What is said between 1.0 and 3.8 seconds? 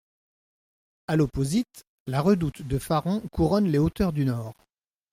A l'opposite, la redoute de Faron couronne les